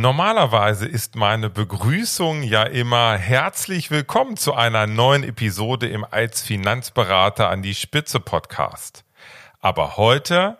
[0.00, 7.50] Normalerweise ist meine Begrüßung ja immer herzlich willkommen zu einer neuen Episode im Als Finanzberater
[7.50, 9.04] an die Spitze Podcast.
[9.60, 10.56] Aber heute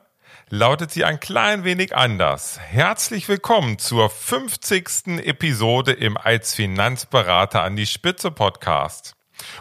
[0.51, 2.61] lautet sie ein klein wenig anders.
[2.61, 5.25] Herzlich willkommen zur 50.
[5.25, 9.15] Episode im Als Finanzberater an die Spitze Podcast.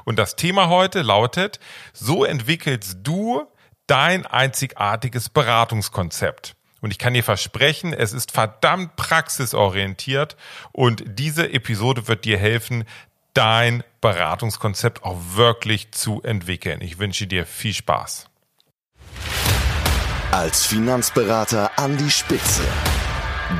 [0.03, 1.61] Und das Thema heute lautet,
[1.93, 3.47] so entwickelst du
[3.87, 6.57] dein einzigartiges Beratungskonzept.
[6.81, 10.37] Und ich kann dir versprechen, es ist verdammt praxisorientiert
[10.71, 12.85] und diese Episode wird dir helfen,
[13.33, 16.81] dein Beratungskonzept auch wirklich zu entwickeln.
[16.81, 18.27] Ich wünsche dir viel Spaß.
[20.31, 22.63] Als Finanzberater an die Spitze.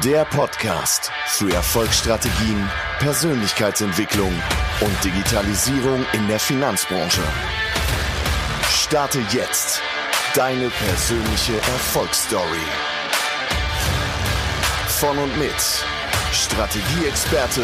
[0.04, 4.32] Der Podcast für Erfolgsstrategien, Persönlichkeitsentwicklung
[4.82, 7.24] und Digitalisierung in der Finanzbranche.
[8.70, 9.82] Starte jetzt
[10.36, 12.68] deine persönliche Erfolgsstory
[15.00, 15.56] von und mit
[16.34, 17.64] Strategieexperte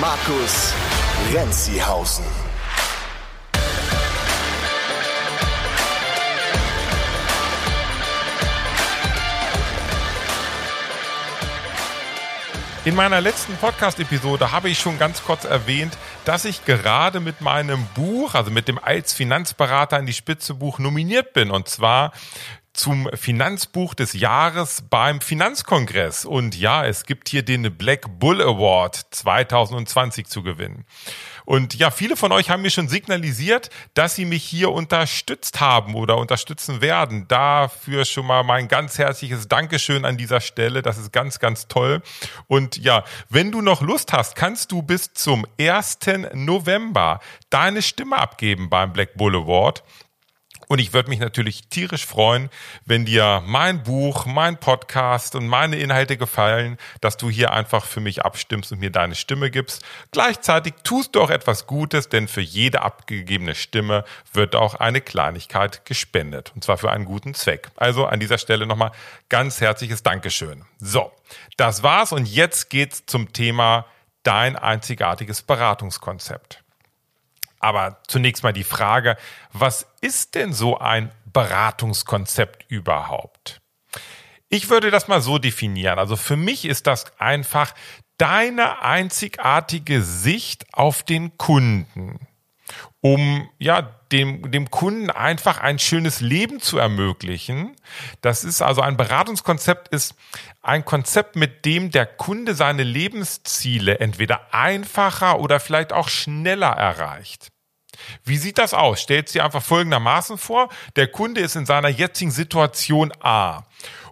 [0.00, 0.72] Markus
[1.34, 2.24] Renzihausen.
[12.86, 17.84] In meiner letzten Podcast-Episode habe ich schon ganz kurz erwähnt, dass ich gerade mit meinem
[17.94, 21.50] Buch, also mit dem als Finanzberater in die Spitze Buch nominiert bin.
[21.50, 22.12] Und zwar
[22.72, 26.24] zum Finanzbuch des Jahres beim Finanzkongress.
[26.24, 30.84] Und ja, es gibt hier den Black Bull Award 2020 zu gewinnen.
[31.44, 35.94] Und ja, viele von euch haben mir schon signalisiert, dass sie mich hier unterstützt haben
[35.94, 37.26] oder unterstützen werden.
[37.26, 40.82] Dafür schon mal mein ganz herzliches Dankeschön an dieser Stelle.
[40.82, 42.02] Das ist ganz, ganz toll.
[42.46, 45.98] Und ja, wenn du noch Lust hast, kannst du bis zum 1.
[46.34, 49.82] November deine Stimme abgeben beim Black Bull Award.
[50.70, 52.48] Und ich würde mich natürlich tierisch freuen,
[52.84, 57.98] wenn dir mein Buch, mein Podcast und meine Inhalte gefallen, dass du hier einfach für
[57.98, 59.84] mich abstimmst und mir deine Stimme gibst.
[60.12, 65.84] Gleichzeitig tust du auch etwas Gutes, denn für jede abgegebene Stimme wird auch eine Kleinigkeit
[65.86, 66.52] gespendet.
[66.54, 67.72] Und zwar für einen guten Zweck.
[67.74, 68.92] Also an dieser Stelle nochmal
[69.28, 70.64] ganz herzliches Dankeschön.
[70.78, 71.10] So,
[71.56, 73.86] das war's und jetzt geht's zum Thema
[74.22, 76.62] dein einzigartiges Beratungskonzept.
[77.60, 79.16] Aber zunächst mal die Frage,
[79.52, 83.60] was ist denn so ein Beratungskonzept überhaupt?
[84.48, 85.98] Ich würde das mal so definieren.
[85.98, 87.72] Also für mich ist das einfach
[88.18, 92.26] deine einzigartige Sicht auf den Kunden,
[93.00, 93.82] um ja
[94.12, 97.76] dem, dem Kunden einfach ein schönes Leben zu ermöglichen.
[98.20, 100.14] Das ist also ein Beratungskonzept ist
[100.62, 107.48] ein Konzept, mit dem der Kunde seine Lebensziele entweder einfacher oder vielleicht auch schneller erreicht.
[108.24, 109.00] Wie sieht das aus?
[109.00, 110.68] Stellt sie einfach folgendermaßen vor.
[110.96, 113.66] Der Kunde ist in seiner jetzigen Situation A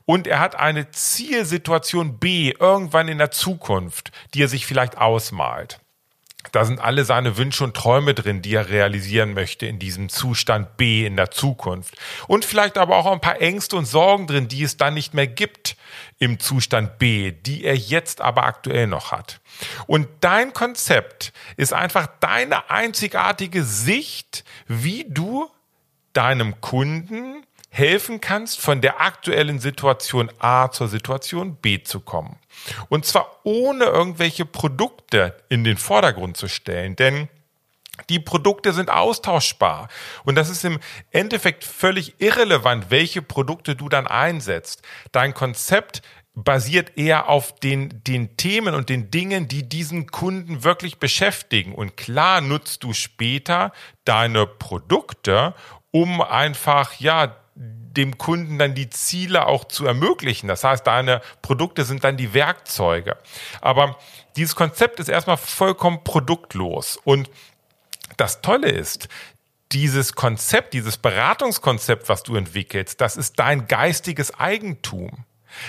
[0.05, 5.81] und er hat eine Zielsituation B irgendwann in der Zukunft, die er sich vielleicht ausmalt.
[6.53, 10.77] Da sind alle seine Wünsche und Träume drin, die er realisieren möchte in diesem Zustand
[10.77, 11.97] B in der Zukunft.
[12.27, 15.27] Und vielleicht aber auch ein paar Ängste und Sorgen drin, die es dann nicht mehr
[15.27, 15.77] gibt
[16.19, 19.41] im Zustand B, die er jetzt aber aktuell noch hat.
[19.87, 25.51] Und dein Konzept ist einfach deine einzigartige Sicht, wie du
[26.13, 32.39] deinem Kunden helfen kannst, von der aktuellen Situation A zur Situation B zu kommen.
[32.89, 37.29] Und zwar ohne irgendwelche Produkte in den Vordergrund zu stellen, denn
[38.09, 39.89] die Produkte sind austauschbar.
[40.25, 40.79] Und das ist im
[41.11, 44.83] Endeffekt völlig irrelevant, welche Produkte du dann einsetzt.
[45.13, 46.03] Dein Konzept
[46.35, 51.75] basiert eher auf den, den Themen und den Dingen, die diesen Kunden wirklich beschäftigen.
[51.75, 53.73] Und klar nutzt du später
[54.05, 55.55] deine Produkte,
[55.91, 57.37] um einfach, ja,
[57.99, 60.49] dem Kunden dann die Ziele auch zu ermöglichen.
[60.49, 63.17] Das heißt, deine Produkte sind dann die Werkzeuge.
[63.61, 63.99] Aber
[64.37, 66.99] dieses Konzept ist erstmal vollkommen produktlos.
[67.05, 67.29] Und
[68.17, 69.09] das Tolle ist,
[69.73, 75.25] dieses Konzept, dieses Beratungskonzept, was du entwickelst, das ist dein geistiges Eigentum.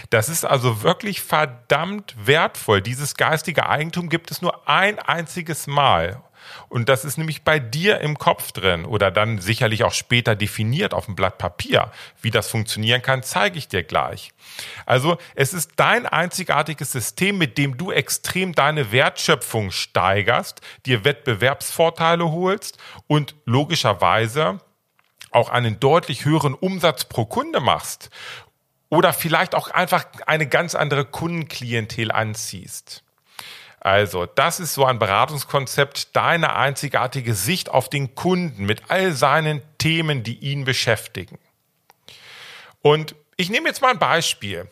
[0.10, 2.82] Das ist also wirklich verdammt wertvoll.
[2.82, 6.22] Dieses geistige Eigentum gibt es nur ein einziges Mal.
[6.68, 10.94] Und das ist nämlich bei dir im Kopf drin oder dann sicherlich auch später definiert
[10.94, 11.92] auf dem Blatt Papier.
[12.22, 14.32] Wie das funktionieren kann, zeige ich dir gleich.
[14.86, 22.32] Also es ist dein einzigartiges System, mit dem du extrem deine Wertschöpfung steigerst, dir Wettbewerbsvorteile
[22.32, 24.60] holst und logischerweise
[25.32, 28.10] auch einen deutlich höheren Umsatz pro Kunde machst
[28.90, 33.04] oder vielleicht auch einfach eine ganz andere Kundenklientel anziehst.
[33.82, 39.62] Also, das ist so ein Beratungskonzept, deine einzigartige Sicht auf den Kunden mit all seinen
[39.78, 41.40] Themen, die ihn beschäftigen.
[42.82, 44.68] Und ich nehme jetzt mal ein Beispiel.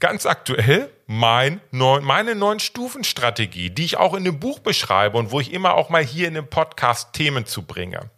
[0.00, 5.30] ganz aktuell mein neun, meine neun Stufenstrategie, die ich auch in dem Buch beschreibe und
[5.30, 8.10] wo ich immer auch mal hier in dem Podcast Themen zu bringe.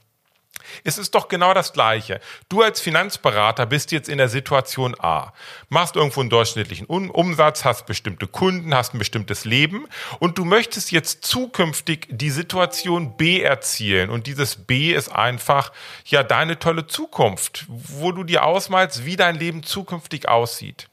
[0.85, 2.21] Es ist doch genau das Gleiche.
[2.49, 5.33] Du als Finanzberater bist jetzt in der Situation A,
[5.69, 9.87] machst irgendwo einen durchschnittlichen Umsatz, hast bestimmte Kunden, hast ein bestimmtes Leben
[10.19, 15.73] und du möchtest jetzt zukünftig die Situation B erzielen und dieses B ist einfach
[16.05, 20.89] ja deine tolle Zukunft, wo du dir ausmalst, wie dein Leben zukünftig aussieht.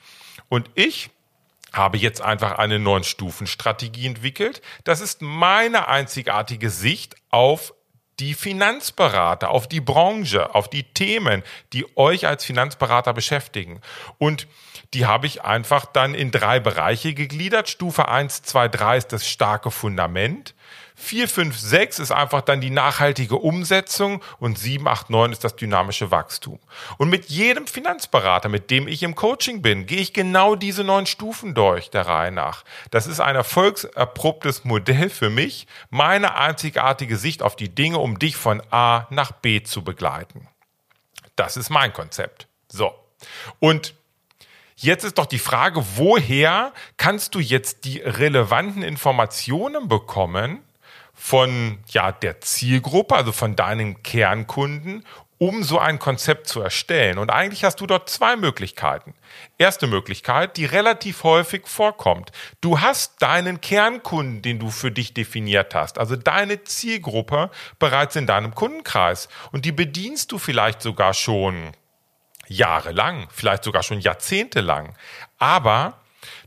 [0.50, 1.09] Und ich
[1.74, 4.62] habe jetzt einfach eine neuen Stufenstrategie entwickelt.
[4.83, 7.74] Das ist meine einzigartige Sicht auf
[8.19, 11.43] die Finanzberater, auf die Branche, auf die Themen,
[11.73, 13.81] die euch als Finanzberater beschäftigen.
[14.17, 14.47] Und
[14.93, 17.69] die habe ich einfach dann in drei Bereiche gegliedert.
[17.69, 20.55] Stufe 1, 2, 3 ist das starke Fundament.
[20.95, 25.55] 4, 5, 6 ist einfach dann die nachhaltige Umsetzung und 7, 8, 9 ist das
[25.55, 26.59] dynamische Wachstum.
[26.97, 31.05] Und mit jedem Finanzberater, mit dem ich im Coaching bin, gehe ich genau diese neun
[31.05, 32.63] Stufen durch der Reihe nach.
[32.89, 38.35] Das ist ein erfolgserprobtes Modell für mich, meine einzigartige Sicht auf die Dinge, um dich
[38.35, 40.47] von A nach B zu begleiten.
[41.35, 42.47] Das ist mein Konzept.
[42.69, 42.93] So.
[43.59, 43.93] Und
[44.79, 50.62] Jetzt ist doch die Frage, woher kannst du jetzt die relevanten Informationen bekommen,
[51.19, 55.03] von ja, der Zielgruppe, also von deinen Kernkunden,
[55.39, 57.18] um so ein Konzept zu erstellen.
[57.18, 59.15] Und eigentlich hast du dort zwei Möglichkeiten.
[59.57, 62.31] Erste Möglichkeit, die relativ häufig vorkommt.
[62.62, 68.27] Du hast deinen Kernkunden, den du für dich definiert hast, also deine Zielgruppe bereits in
[68.27, 69.27] deinem Kundenkreis.
[69.51, 71.71] Und die bedienst du vielleicht sogar schon
[72.47, 74.95] jahrelang, vielleicht sogar schon jahrzehntelang.
[75.38, 75.99] Aber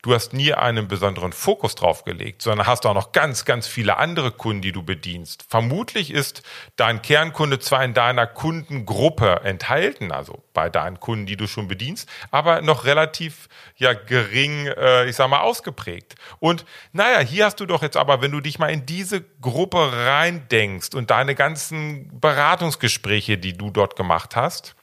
[0.03, 3.97] du hast nie einen besonderen Fokus drauf gelegt, sondern hast auch noch ganz, ganz viele
[3.97, 5.45] andere Kunden, die du bedienst.
[5.49, 6.43] Vermutlich ist
[6.77, 12.09] dein Kernkunde zwar in deiner Kundengruppe enthalten, also bei deinen Kunden, die du schon bedienst,
[12.31, 16.15] aber noch relativ ja gering, äh, ich sag mal, ausgeprägt.
[16.39, 19.93] Und naja, hier hast du doch jetzt aber, wenn du dich mal in diese Gruppe
[19.93, 24.75] reindenkst und deine ganzen Beratungsgespräche, die du dort gemacht hast,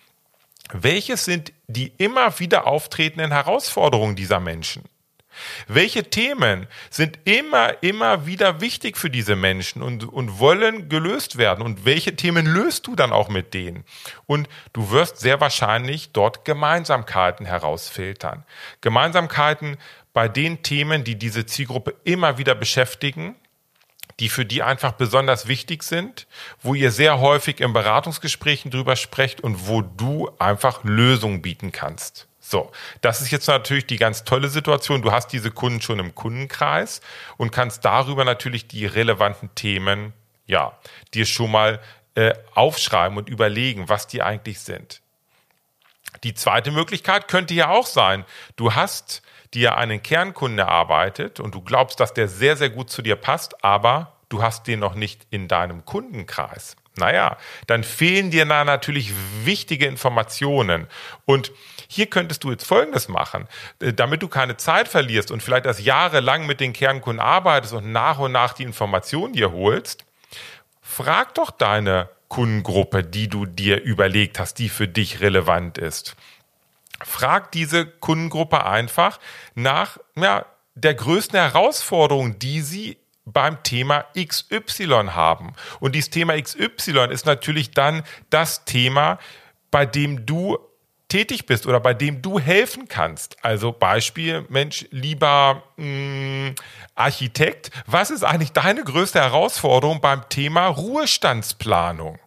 [0.73, 4.83] welches sind die immer wieder auftretenden Herausforderungen dieser Menschen?
[5.67, 11.63] Welche Themen sind immer, immer wieder wichtig für diese Menschen und, und wollen gelöst werden?
[11.63, 13.83] Und welche Themen löst du dann auch mit denen?
[14.25, 18.45] Und du wirst sehr wahrscheinlich dort Gemeinsamkeiten herausfiltern.
[18.81, 19.77] Gemeinsamkeiten
[20.13, 23.35] bei den Themen, die diese Zielgruppe immer wieder beschäftigen,
[24.19, 26.27] die für die einfach besonders wichtig sind,
[26.61, 32.27] wo ihr sehr häufig in Beratungsgesprächen drüber sprecht und wo du einfach Lösungen bieten kannst.
[32.39, 32.71] So,
[33.01, 35.01] das ist jetzt natürlich die ganz tolle Situation.
[35.01, 37.01] Du hast diese Kunden schon im Kundenkreis
[37.35, 40.13] und kannst darüber natürlich die relevanten Themen,
[40.45, 40.77] ja,
[41.13, 41.81] dir schon mal
[42.15, 45.01] äh, aufschreiben und überlegen, was die eigentlich sind.
[46.23, 48.25] Die zweite Möglichkeit könnte ja auch sein,
[48.55, 49.21] du hast
[49.53, 53.63] dir einen Kernkunden erarbeitet und du glaubst, dass der sehr, sehr gut zu dir passt,
[53.63, 56.75] aber du hast den noch nicht in deinem Kundenkreis.
[56.97, 59.13] Naja, dann fehlen dir da natürlich
[59.43, 60.87] wichtige Informationen.
[61.25, 61.51] Und
[61.87, 63.47] hier könntest du jetzt Folgendes machen,
[63.79, 67.91] äh, damit du keine Zeit verlierst und vielleicht das jahrelang mit den Kernkunden arbeitest und
[67.91, 70.05] nach und nach die Informationen dir holst.
[70.81, 76.15] Frag doch deine Kundengruppe, die du dir überlegt hast, die für dich relevant ist.
[77.03, 79.19] Frag diese Kundengruppe einfach
[79.55, 80.45] nach ja,
[80.75, 85.53] der größten Herausforderung, die sie beim Thema XY haben.
[85.79, 89.19] Und dieses Thema XY ist natürlich dann das Thema,
[89.69, 90.57] bei dem du
[91.09, 93.43] tätig bist oder bei dem du helfen kannst.
[93.43, 96.55] Also Beispiel, Mensch, lieber mh, mm,
[96.95, 102.19] Architekt, was ist eigentlich deine größte Herausforderung beim Thema Ruhestandsplanung?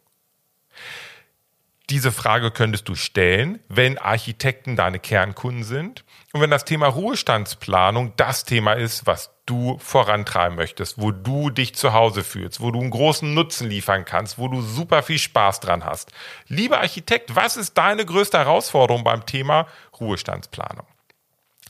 [1.91, 8.13] Diese Frage könntest du stellen, wenn Architekten deine Kernkunden sind und wenn das Thema Ruhestandsplanung
[8.15, 12.81] das Thema ist, was du vorantreiben möchtest, wo du dich zu Hause fühlst, wo du
[12.81, 16.13] einen großen Nutzen liefern kannst, wo du super viel Spaß dran hast.
[16.47, 19.67] Lieber Architekt, was ist deine größte Herausforderung beim Thema
[19.99, 20.87] Ruhestandsplanung?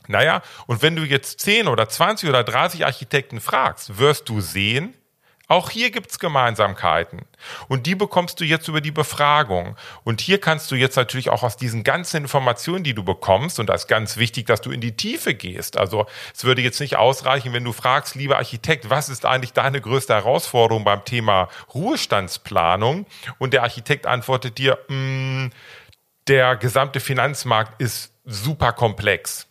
[0.07, 4.95] Naja, und wenn du jetzt 10 oder 20 oder 30 Architekten fragst, wirst du sehen,
[5.51, 7.23] auch hier gibt's Gemeinsamkeiten.
[7.67, 9.75] Und die bekommst du jetzt über die Befragung.
[10.05, 13.67] Und hier kannst du jetzt natürlich auch aus diesen ganzen Informationen, die du bekommst, und
[13.67, 15.77] da ist ganz wichtig, dass du in die Tiefe gehst.
[15.77, 19.81] Also es würde jetzt nicht ausreichen, wenn du fragst, lieber Architekt, was ist eigentlich deine
[19.81, 23.05] größte Herausforderung beim Thema Ruhestandsplanung?
[23.37, 25.47] Und der Architekt antwortet dir, mm,
[26.29, 29.50] der gesamte Finanzmarkt ist super komplex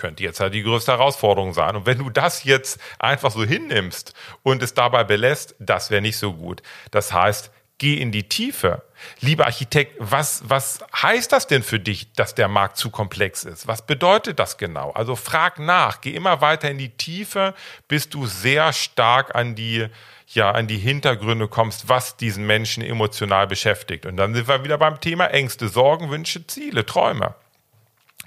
[0.00, 1.76] könnte jetzt halt die größte Herausforderung sein.
[1.76, 6.16] Und wenn du das jetzt einfach so hinnimmst und es dabei belässt, das wäre nicht
[6.16, 6.62] so gut.
[6.90, 8.82] Das heißt, geh in die Tiefe.
[9.20, 13.66] Lieber Architekt, was, was heißt das denn für dich, dass der Markt zu komplex ist?
[13.66, 14.90] Was bedeutet das genau?
[14.92, 17.54] Also frag nach, geh immer weiter in die Tiefe,
[17.88, 19.86] bis du sehr stark an die,
[20.28, 24.04] ja, an die Hintergründe kommst, was diesen Menschen emotional beschäftigt.
[24.06, 27.34] Und dann sind wir wieder beim Thema Ängste, Sorgen, Wünsche, Ziele, Träume.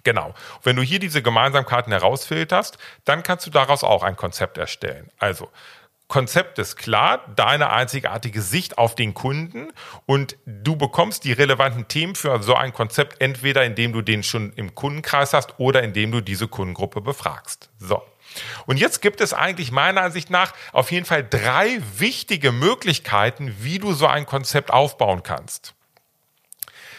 [0.04, 0.34] Genau.
[0.64, 5.10] Wenn du hier diese Gemeinsamkeiten herausfilterst, dann kannst du daraus auch ein Konzept erstellen.
[5.18, 5.50] Also,
[6.08, 9.72] Konzept ist klar, deine einzigartige Sicht auf den Kunden
[10.06, 14.54] und du bekommst die relevanten Themen für so ein Konzept entweder indem du den schon
[14.54, 17.70] im Kundenkreis hast oder indem du diese Kundengruppe befragst.
[17.80, 18.04] So.
[18.66, 23.80] Und jetzt gibt es eigentlich meiner Ansicht nach auf jeden Fall drei wichtige Möglichkeiten, wie
[23.80, 25.74] du so ein Konzept aufbauen kannst.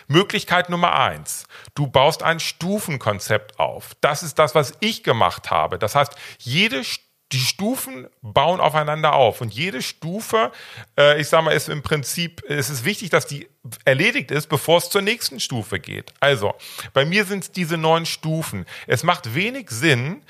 [0.07, 1.47] Möglichkeit Nummer eins.
[1.75, 3.93] Du baust ein Stufenkonzept auf.
[4.01, 5.79] Das ist das, was ich gemacht habe.
[5.79, 6.85] Das heißt, jede
[7.33, 10.53] die Stufen bauen aufeinander auf und jede Stufe,
[10.97, 13.49] äh, ich sage mal, ist im Prinzip, es ist wichtig, dass die
[13.85, 16.13] erledigt ist, bevor es zur nächsten Stufe geht.
[16.21, 16.55] Also,
[16.93, 18.67] bei mir sind es diese neun Stufen.
[18.87, 20.23] Es macht wenig Sinn,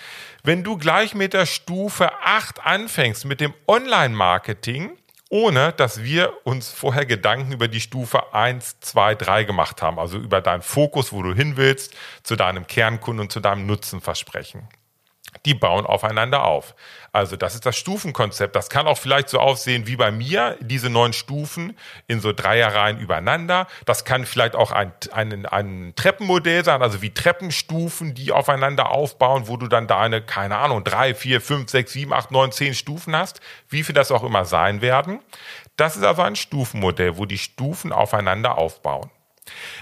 [0.45, 4.97] wenn du gleich mit der Stufe acht anfängst, mit dem Online-Marketing,
[5.35, 10.17] ohne dass wir uns vorher Gedanken über die Stufe eins, zwei, drei gemacht haben, also
[10.17, 14.69] über deinen Fokus, wo du hin willst, zu deinem Kernkunden und zu deinem Nutzenversprechen
[15.45, 16.75] die bauen aufeinander auf.
[17.13, 18.57] Also das ist das Stufenkonzept.
[18.57, 22.99] Das kann auch vielleicht so aussehen wie bei mir, diese neun Stufen in so Dreierreihen
[22.99, 23.69] übereinander.
[23.85, 29.47] Das kann vielleicht auch ein, ein, ein Treppenmodell sein, also wie Treppenstufen, die aufeinander aufbauen,
[29.47, 33.15] wo du dann deine, keine Ahnung, drei, vier, fünf, sechs, sieben, acht, neun, zehn Stufen
[33.15, 35.21] hast, wie viel das auch immer sein werden.
[35.77, 39.11] Das ist also ein Stufenmodell, wo die Stufen aufeinander aufbauen.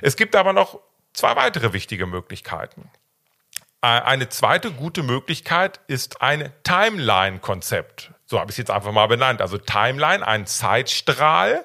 [0.01, 0.81] Es gibt aber noch
[1.13, 2.91] zwei weitere wichtige Möglichkeiten.
[3.83, 8.13] Äh, eine zweite gute Möglichkeit ist ein Timeline-Konzept.
[8.25, 9.43] So habe ich es jetzt einfach mal benannt.
[9.43, 11.65] Also Timeline, ein Zeitstrahl.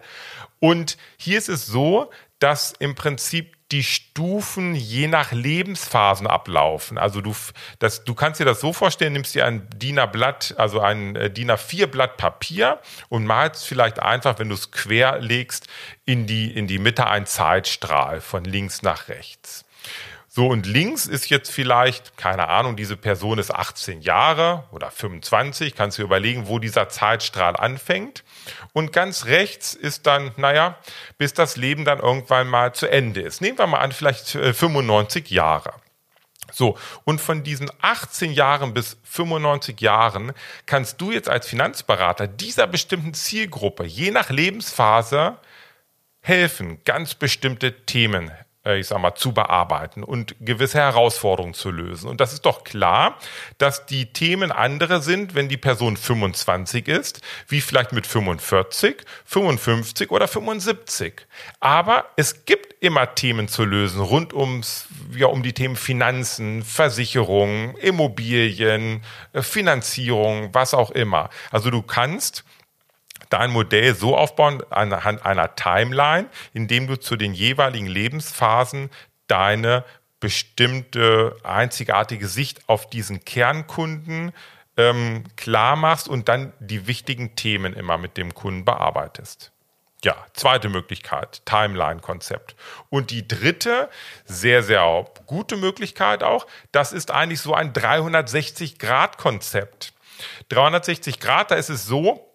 [0.60, 2.10] Und hier ist es so,
[2.40, 6.98] dass im Prinzip die Stufen je nach Lebensphasen ablaufen.
[6.98, 7.36] Also du,
[7.80, 11.30] das, du kannst dir das so vorstellen, nimmst dir ein DIN A-Blatt, also ein äh,
[11.30, 15.68] DIN A4-Blatt Papier und malst vielleicht einfach, wenn du es quer legst,
[16.06, 19.66] in die, in die Mitte ein Zeitstrahl von links nach rechts.
[20.38, 25.74] So, und links ist jetzt vielleicht, keine Ahnung, diese Person ist 18 Jahre oder 25,
[25.74, 28.24] kannst du überlegen, wo dieser Zeitstrahl anfängt.
[28.72, 30.78] Und ganz rechts ist dann, naja,
[31.18, 33.42] bis das Leben dann irgendwann mal zu Ende ist.
[33.42, 35.74] Nehmen wir mal an, vielleicht 95 äh, Jahre.
[36.52, 40.34] So, und von diesen 18 Jahren bis 95 Jahren
[40.68, 45.40] kannst du jetzt als Finanzberater dieser bestimmten Zielgruppe, je nach Lebensphase,
[46.22, 48.32] helfen, ganz bestimmte Themen
[48.76, 52.10] ich sag mal, zu bearbeiten und gewisse Herausforderungen zu lösen.
[52.10, 53.18] Und das ist doch klar,
[53.58, 60.12] dass die Themen andere sind, wenn die Person 25 ist, wie vielleicht mit 45, 55
[60.12, 61.26] oder 75.
[61.60, 67.76] Aber es gibt immer Themen zu lösen rund ums, ja, um die Themen Finanzen, Versicherungen,
[67.78, 71.30] Immobilien, äh, Finanzierung, was auch immer.
[71.52, 72.44] Also du kannst
[73.30, 78.90] dein Modell so aufbauen anhand einer Timeline, indem du zu den jeweiligen Lebensphasen
[79.28, 79.84] deine
[80.20, 84.34] bestimmte einzigartige Sicht auf diesen Kernkunden
[84.78, 89.52] ähm, klar machst und dann die wichtigen Themen immer mit dem Kunden bearbeitest.
[90.04, 92.56] Ja, zweite Möglichkeit, Timeline-Konzept.
[92.90, 93.90] Und die dritte,
[94.26, 99.94] sehr, sehr gute Möglichkeit auch, das ist eigentlich so ein 360-Grad-Konzept.
[100.50, 102.27] 360 Grad, da ist es so,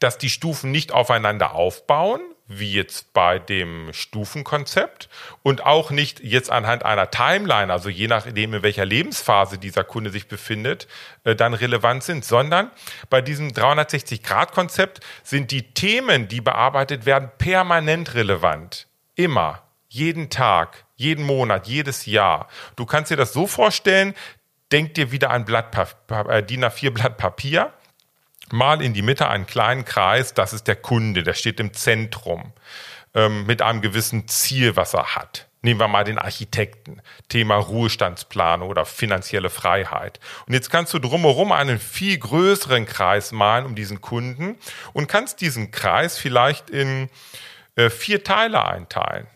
[0.00, 5.08] dass die Stufen nicht aufeinander aufbauen, wie jetzt bei dem Stufenkonzept
[5.42, 10.10] und auch nicht jetzt anhand einer Timeline, also je nachdem, in welcher Lebensphase dieser Kunde
[10.10, 10.86] sich befindet,
[11.24, 12.70] äh, dann relevant sind, sondern
[13.08, 18.88] bei diesem 360-Grad-Konzept sind die Themen, die bearbeitet werden, permanent relevant.
[19.14, 22.48] Immer, jeden Tag, jeden Monat, jedes Jahr.
[22.76, 24.14] Du kannst dir das so vorstellen,
[24.70, 25.74] denk dir wieder ein Blatt,
[26.28, 27.72] äh, DIN A4 Blatt Papier
[28.50, 32.52] mal in die Mitte einen kleinen Kreis, das ist der Kunde, der steht im Zentrum
[33.14, 35.48] ähm, mit einem gewissen Ziel, was er hat.
[35.62, 40.20] Nehmen wir mal den Architekten, Thema Ruhestandsplanung oder finanzielle Freiheit.
[40.46, 44.58] Und jetzt kannst du drumherum einen viel größeren Kreis malen um diesen Kunden
[44.92, 47.08] und kannst diesen Kreis vielleicht in
[47.76, 49.26] äh, vier Teile einteilen.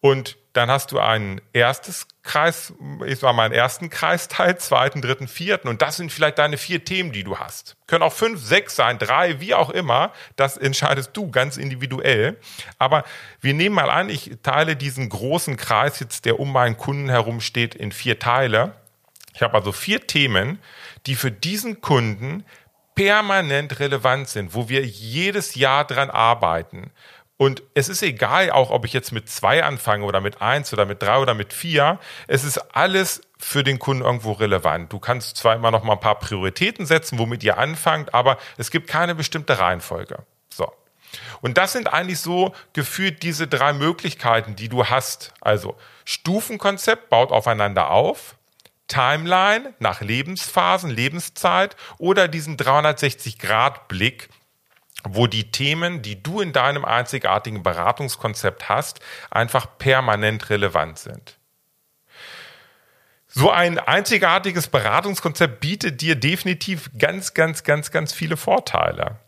[0.00, 2.72] Und dann hast du ein erstes Kreis,
[3.06, 6.84] ich sag mal einen ersten Kreisteil, zweiten, dritten, vierten und das sind vielleicht deine vier
[6.84, 7.76] Themen, die du hast.
[7.86, 10.12] Können auch fünf, sechs sein, drei, wie auch immer.
[10.36, 12.36] Das entscheidest du ganz individuell.
[12.78, 13.04] Aber
[13.40, 17.40] wir nehmen mal an, ich teile diesen großen Kreis jetzt, der um meinen Kunden herum
[17.40, 18.74] steht, in vier Teile.
[19.34, 20.58] Ich habe also vier Themen,
[21.06, 22.44] die für diesen Kunden
[22.96, 26.90] permanent relevant sind, wo wir jedes Jahr dran arbeiten
[27.40, 30.84] Und es ist egal, auch ob ich jetzt mit zwei anfange oder mit eins oder
[30.84, 31.98] mit drei oder mit vier.
[32.26, 34.92] Es ist alles für den Kunden irgendwo relevant.
[34.92, 38.70] Du kannst zwar immer noch mal ein paar Prioritäten setzen, womit ihr anfangt, aber es
[38.70, 40.18] gibt keine bestimmte Reihenfolge.
[40.52, 40.70] So.
[41.40, 45.32] Und das sind eigentlich so gefühlt diese drei Möglichkeiten, die du hast.
[45.40, 48.36] Also Stufenkonzept baut aufeinander auf.
[48.86, 54.28] Timeline nach Lebensphasen, Lebenszeit oder diesen 360-Grad-Blick,
[55.04, 61.36] wo die Themen, die du in deinem einzigartigen Beratungskonzept hast, einfach permanent relevant sind.
[63.32, 69.18] So ein einzigartiges Beratungskonzept bietet dir definitiv ganz, ganz, ganz, ganz viele Vorteile.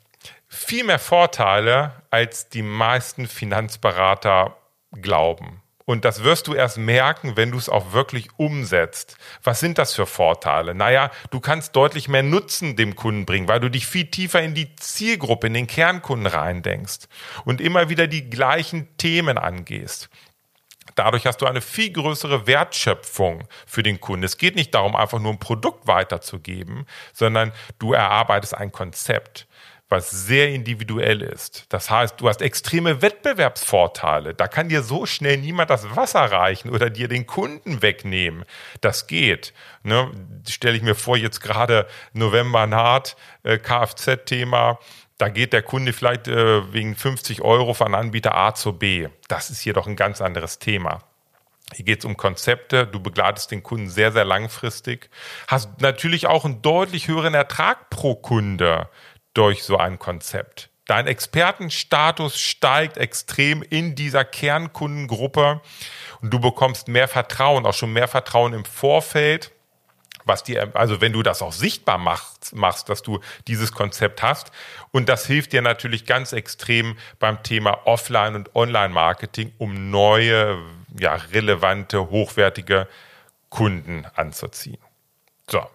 [0.48, 4.56] Viel mehr Vorteile, als die meisten Finanzberater
[5.00, 5.61] glauben.
[5.84, 9.16] Und das wirst du erst merken, wenn du es auch wirklich umsetzt.
[9.42, 10.74] Was sind das für Vorteile?
[10.74, 14.54] Naja, du kannst deutlich mehr Nutzen dem Kunden bringen, weil du dich viel tiefer in
[14.54, 17.08] die Zielgruppe, in den Kernkunden reindenkst
[17.44, 20.08] und immer wieder die gleichen Themen angehst.
[20.94, 24.24] Dadurch hast du eine viel größere Wertschöpfung für den Kunden.
[24.24, 29.46] Es geht nicht darum, einfach nur ein Produkt weiterzugeben, sondern du erarbeitest ein Konzept
[29.92, 31.66] was sehr individuell ist.
[31.68, 34.34] Das heißt, du hast extreme Wettbewerbsvorteile.
[34.34, 38.44] Da kann dir so schnell niemand das Wasser reichen oder dir den Kunden wegnehmen.
[38.80, 39.52] Das geht.
[39.84, 40.10] Ne?
[40.48, 44.80] Stelle ich mir vor, jetzt gerade November naht, äh, Kfz-Thema.
[45.18, 49.08] Da geht der Kunde vielleicht äh, wegen 50 Euro von Anbieter A zu B.
[49.28, 51.00] Das ist hier doch ein ganz anderes Thema.
[51.74, 52.86] Hier geht es um Konzepte.
[52.86, 55.10] Du begleitest den Kunden sehr, sehr langfristig.
[55.48, 58.88] Hast natürlich auch einen deutlich höheren Ertrag pro Kunde
[59.34, 60.68] durch so ein Konzept.
[60.86, 65.60] Dein Expertenstatus steigt extrem in dieser Kernkundengruppe
[66.20, 69.52] und du bekommst mehr Vertrauen, auch schon mehr Vertrauen im Vorfeld
[70.24, 74.52] was dir, also wenn du das auch sichtbar machst, machst, dass du dieses Konzept hast.
[74.90, 80.58] Und das hilft dir natürlich ganz extrem beim Thema Offline- und Online-Marketing, um neue,
[80.98, 82.88] ja, relevante, hochwertige
[83.48, 84.78] Kunden anzuziehen.
[85.50, 85.66] So.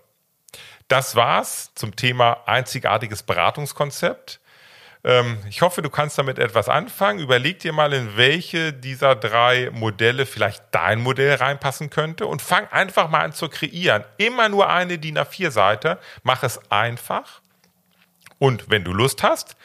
[0.88, 4.40] Das war's zum Thema einzigartiges Beratungskonzept.
[5.04, 7.20] Ähm, ich hoffe, du kannst damit etwas anfangen.
[7.20, 12.68] Überleg dir mal, in welche dieser drei Modelle vielleicht dein Modell reinpassen könnte und fang
[12.68, 14.04] einfach mal an zu kreieren.
[14.18, 16.00] Immer nur eine DIN A4-Seite.
[16.24, 17.42] Mach es einfach.
[18.40, 19.56] Und wenn du Lust hast,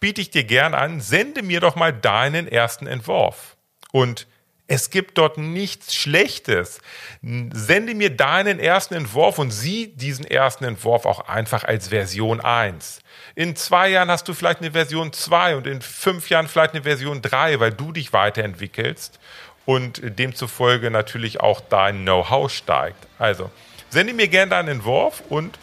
[0.00, 3.56] biete ich dir gern an, sende mir doch mal deinen ersten Entwurf.
[3.92, 4.26] Und
[4.72, 6.80] es gibt dort nichts Schlechtes.
[7.20, 13.00] Sende mir deinen ersten Entwurf und sieh diesen ersten Entwurf auch einfach als Version 1.
[13.34, 16.84] In zwei Jahren hast du vielleicht eine Version 2 und in fünf Jahren vielleicht eine
[16.84, 19.20] Version 3, weil du dich weiterentwickelst
[19.66, 23.06] und demzufolge natürlich auch dein Know-how steigt.
[23.18, 23.50] Also,
[23.90, 25.58] sende mir gerne deinen Entwurf und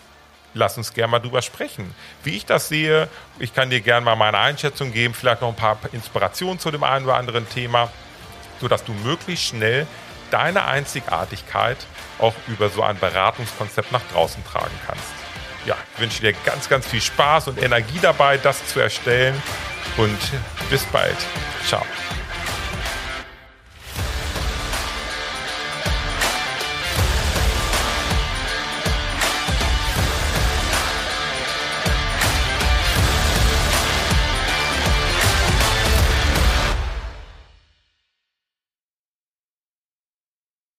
[0.54, 1.96] lass uns gerne mal drüber sprechen.
[2.24, 3.08] Wie ich das sehe,
[3.40, 6.84] ich kann dir gerne mal meine Einschätzung geben, vielleicht noch ein paar Inspirationen zu dem
[6.84, 7.90] einen oder anderen Thema
[8.60, 9.88] sodass du möglichst schnell
[10.32, 11.78] deine Einzigartigkeit
[12.20, 15.04] auch über so ein Beratungskonzept nach draußen tragen kannst.
[15.66, 19.42] Ja, ich wünsche dir ganz, ganz viel Spaß und Energie dabei, das zu erstellen
[19.98, 20.20] und
[20.70, 21.18] bis bald.
[21.66, 21.86] Ciao.